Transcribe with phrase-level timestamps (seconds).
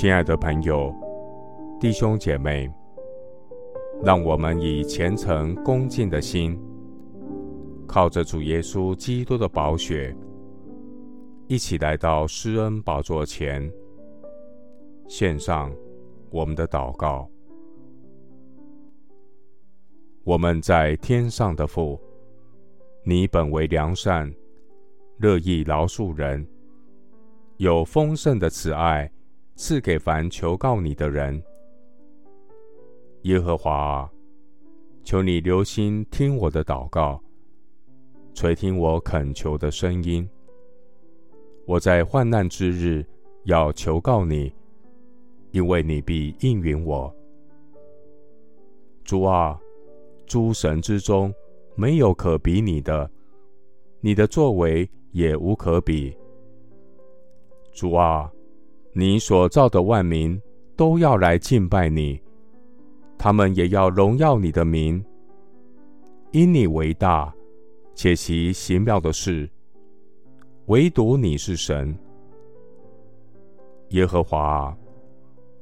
[0.00, 0.94] 亲爱的朋友、
[1.80, 2.72] 弟兄姐妹，
[4.00, 6.56] 让我们以虔诚恭敬的心，
[7.84, 10.16] 靠着主耶稣基督的宝血，
[11.48, 13.68] 一起来到施恩宝座前，
[15.08, 15.74] 献上
[16.30, 17.28] 我们的祷告。
[20.22, 22.00] 我们在天上的父，
[23.02, 24.32] 你本为良善，
[25.16, 26.46] 乐意饶恕人，
[27.56, 29.10] 有丰盛的慈爱。
[29.60, 31.42] 赐给凡求告你的人，
[33.22, 34.08] 耶和华，
[35.02, 37.20] 求你留心听我的祷告，
[38.32, 40.26] 垂听我恳求的声音。
[41.66, 43.04] 我在患难之日
[43.46, 44.54] 要求告你，
[45.50, 47.12] 因为你必应允我。
[49.02, 49.60] 主啊，
[50.24, 51.34] 诸神之中
[51.74, 53.10] 没有可比你的，
[54.00, 56.16] 你的作为也无可比。
[57.72, 58.32] 主啊。
[58.92, 60.40] 你所造的万民
[60.76, 62.20] 都要来敬拜你，
[63.16, 65.04] 他们也要荣耀你的名，
[66.32, 67.32] 因你为大，
[67.94, 69.48] 且其奇妙的事，
[70.66, 71.96] 唯独你是神，
[73.90, 74.76] 耶和华，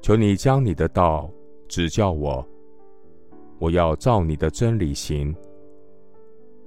[0.00, 1.30] 求你将你的道
[1.68, 2.44] 指教我，
[3.58, 5.34] 我要照你的真理行。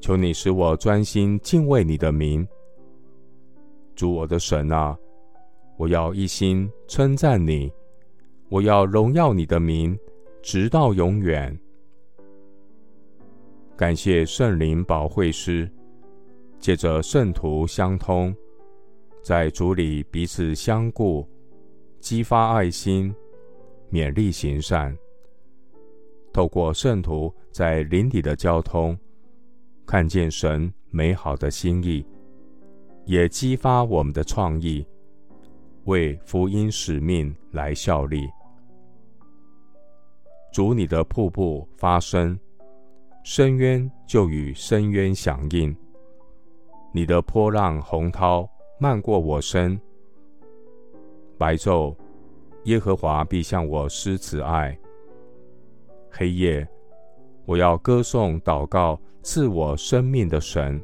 [0.00, 2.46] 求你使我专心敬畏你的名，
[3.94, 4.96] 主我的神啊。
[5.76, 7.70] 我要一心称赞你，
[8.48, 9.98] 我要荣耀你的名，
[10.42, 11.56] 直到永远。
[13.76, 15.70] 感谢圣灵保惠师，
[16.58, 18.34] 借着圣徒相通，
[19.22, 21.28] 在主里彼此相顾，
[22.00, 23.14] 激发爱心，
[23.92, 24.96] 勉励行善。
[26.32, 28.98] 透过圣徒在灵里的交通，
[29.84, 32.02] 看见神美好的心意，
[33.04, 34.86] 也激发我们的创意。
[35.86, 38.28] 为福音使命来效力，
[40.52, 42.36] 主你的瀑布发声，
[43.22, 45.74] 深渊就与深渊响应。
[46.92, 48.48] 你的波浪洪涛
[48.80, 49.80] 漫过我身，
[51.38, 51.94] 白昼，
[52.64, 54.76] 耶和华必向我施慈爱；
[56.10, 56.66] 黑夜，
[57.44, 60.82] 我要歌颂祷告赐我生命的神。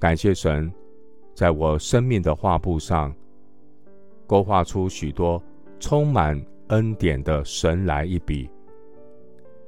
[0.00, 0.72] 感谢神。
[1.34, 3.10] 在我生命的画布上，
[4.26, 5.42] 勾画出许多
[5.78, 8.48] 充满恩典的神来一笔，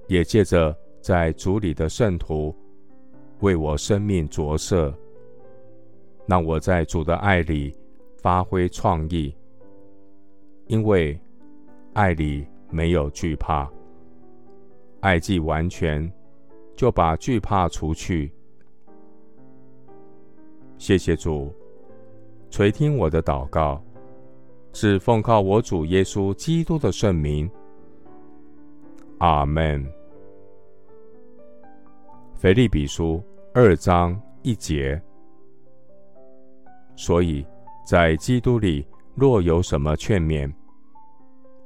[0.07, 2.55] 也借着在主里的圣徒
[3.41, 4.93] 为我生命着色，
[6.27, 7.77] 让我在主的爱里
[8.17, 9.35] 发挥创意，
[10.67, 11.19] 因为
[11.93, 13.71] 爱里没有惧怕，
[15.01, 16.11] 爱既完全，
[16.75, 18.33] 就把惧怕除去。
[20.79, 21.53] 谢谢主，
[22.51, 23.83] 垂听我的祷告，
[24.75, 27.49] 是奉靠我主耶稣基督的圣名。
[29.19, 29.87] 阿门。
[32.35, 33.23] 腓立比书
[33.55, 35.01] 二章一节。
[36.97, 37.47] 所以，
[37.87, 38.85] 在基督里，
[39.15, 40.53] 若有什么劝勉，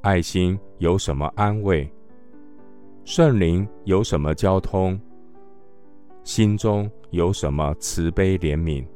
[0.02, 1.90] 爱心有什么安慰，
[3.04, 5.00] 圣灵有什么交通，
[6.24, 8.86] 心中有什么慈悲怜悯。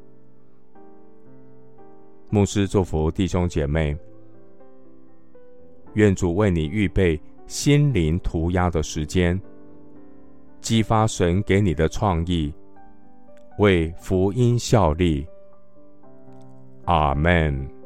[2.35, 3.95] 牧师祝福弟兄姐妹，
[5.93, 9.39] 愿主为你预备心灵涂鸦的时间，
[10.59, 12.51] 激发神给你的创意，
[13.59, 15.27] 为福音效力。
[16.87, 17.82] 阿门。